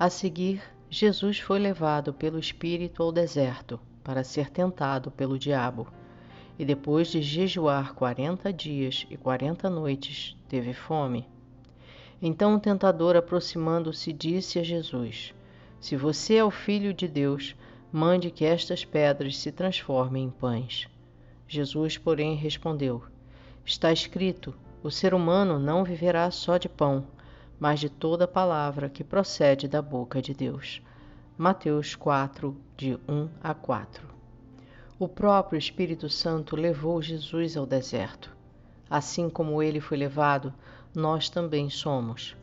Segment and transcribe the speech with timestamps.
[0.00, 5.88] A seguir, Jesus foi levado pelo Espírito ao deserto para ser tentado pelo diabo.
[6.58, 11.28] E depois de jejuar quarenta dias e quarenta noites, teve fome.
[12.22, 15.34] Então o tentador, aproximando-se, disse a Jesus:
[15.78, 17.54] Se você é o filho de Deus,
[17.92, 20.88] mande que estas pedras se transformem em pães.
[21.46, 23.04] Jesus, porém, respondeu:
[23.66, 27.04] Está escrito: O ser humano não viverá só de pão,
[27.60, 30.82] mas de toda palavra que procede da boca de Deus.
[31.36, 34.08] Mateus 4, de 1 a 4.
[34.98, 38.34] O próprio Espírito Santo levou Jesus ao deserto.
[38.88, 40.52] Assim como ele foi levado,
[40.94, 42.34] nós também somos.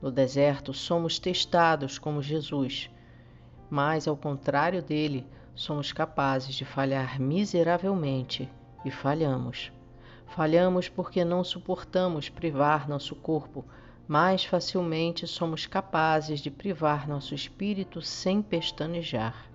[0.00, 2.90] No deserto, somos testados como Jesus,
[3.70, 8.48] mas, ao contrário dele, somos capazes de falhar miseravelmente
[8.84, 9.70] e falhamos.
[10.26, 13.64] Falhamos porque não suportamos privar nosso corpo,
[14.06, 19.50] mais facilmente somos capazes de privar nosso espírito sem pestanejar.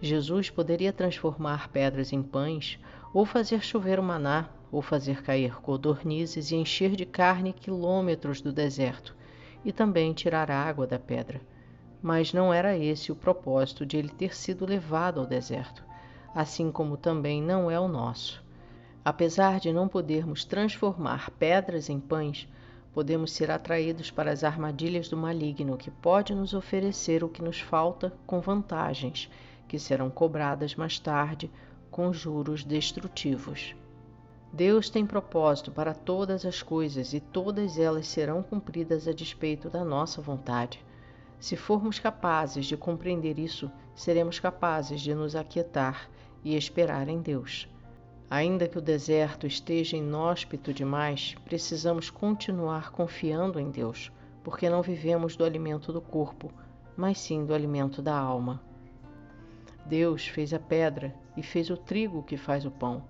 [0.00, 2.78] Jesus poderia transformar pedras em pães,
[3.12, 8.52] ou fazer chover o maná, ou fazer cair codornizes e encher de carne quilômetros do
[8.52, 9.14] deserto,
[9.64, 11.40] e também tirar a água da pedra.
[12.02, 15.84] Mas não era esse o propósito de ele ter sido levado ao deserto,
[16.34, 18.42] assim como também não é o nosso.
[19.04, 22.48] Apesar de não podermos transformar pedras em pães,
[22.92, 27.60] podemos ser atraídos para as armadilhas do maligno, que pode nos oferecer o que nos
[27.60, 29.30] falta com vantagens,
[29.68, 31.50] que serão cobradas mais tarde
[31.90, 33.74] com juros destrutivos.
[34.52, 39.84] Deus tem propósito para todas as coisas e todas elas serão cumpridas a despeito da
[39.84, 40.84] nossa vontade.
[41.38, 46.10] Se formos capazes de compreender isso, seremos capazes de nos aquietar
[46.42, 47.68] e esperar em Deus.
[48.30, 54.12] Ainda que o deserto esteja inóspito demais, precisamos continuar confiando em Deus,
[54.44, 56.52] porque não vivemos do alimento do corpo,
[56.96, 58.62] mas sim do alimento da alma.
[59.84, 63.02] Deus fez a pedra e fez o trigo que faz o pão.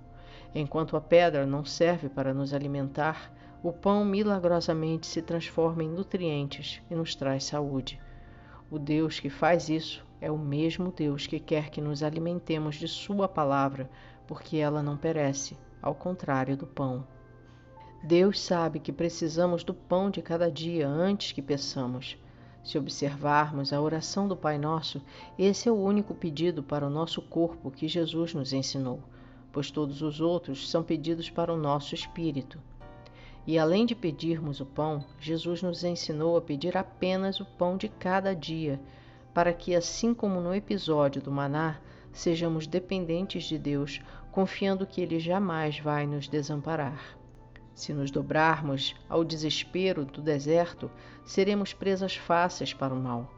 [0.55, 3.31] Enquanto a pedra não serve para nos alimentar,
[3.62, 8.00] o pão milagrosamente se transforma em nutrientes e nos traz saúde.
[8.71, 12.89] O Deus que faz isso é o mesmo Deus que quer que nos alimentemos de
[12.89, 13.91] Sua palavra,
[14.31, 17.05] porque ela não perece, ao contrário do pão.
[18.03, 22.17] Deus sabe que precisamos do pão de cada dia antes que peçamos.
[22.63, 25.03] Se observarmos a oração do Pai Nosso,
[25.37, 29.03] esse é o único pedido para o nosso corpo que Jesus nos ensinou
[29.53, 32.59] pois todos os outros são pedidos para o nosso espírito.
[33.47, 37.89] E além de pedirmos o pão, Jesus nos ensinou a pedir apenas o pão de
[37.89, 38.81] cada dia,
[39.35, 41.81] para que, assim como no episódio do maná,
[42.12, 44.00] sejamos dependentes de Deus,
[44.31, 47.19] confiando que Ele jamais vai nos desamparar.
[47.75, 50.91] Se nos dobrarmos ao desespero do deserto,
[51.25, 53.32] seremos presas fáceis para o mal.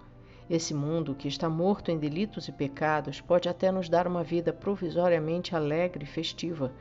[0.50, 4.52] Esse mundo, que está morto em delitos e pecados, pode até nos dar uma vida
[4.52, 6.72] provisoriamente alegre e festiva,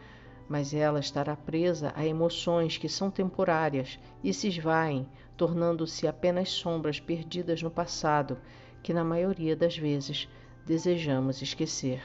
[0.49, 5.07] mas ela estará presa a emoções que são temporárias e se esvaem,
[5.37, 8.37] tornando-se apenas sombras perdidas no passado,
[8.83, 10.27] que na maioria das vezes
[10.65, 12.01] desejamos esquecer.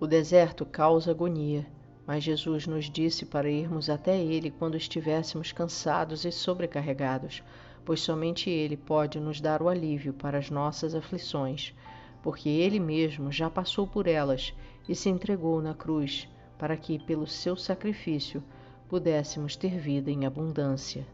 [0.00, 1.66] O deserto causa agonia,
[2.06, 7.42] mas Jesus nos disse para irmos até ele quando estivéssemos cansados e sobrecarregados
[7.84, 11.74] pois somente Ele pode nos dar o alívio para as nossas aflições,
[12.22, 14.54] porque Ele mesmo já passou por elas
[14.88, 16.28] e se entregou na cruz,
[16.58, 18.42] para que, pelo seu sacrifício,
[18.88, 21.06] pudéssemos ter vida em abundância.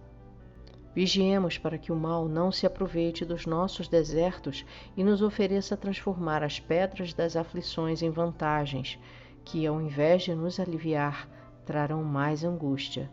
[0.94, 4.64] Vigiemos para que o mal não se aproveite dos nossos desertos
[4.96, 8.98] e nos ofereça transformar as pedras das aflições em vantagens,
[9.44, 11.28] que, ao invés de nos aliviar,
[11.64, 13.08] trarão mais angústia.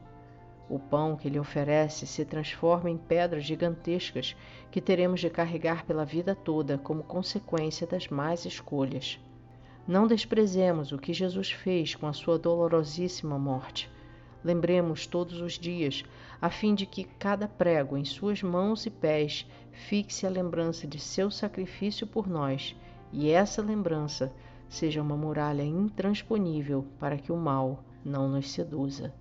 [0.70, 4.36] O pão que ele oferece se transforma em pedras gigantescas
[4.72, 9.20] que teremos de carregar pela vida toda como consequência das más escolhas.
[9.88, 13.90] Não desprezemos o que Jesus fez com a sua dolorosíssima morte.
[14.44, 16.04] Lembremos todos os dias,
[16.42, 21.00] a fim de que cada prego em suas mãos e pés fixe a lembrança de
[21.00, 22.76] seu sacrifício por nós,
[23.12, 24.32] e essa lembrança
[24.70, 29.14] seja uma muralha intransponível para que o mal não nos seduza.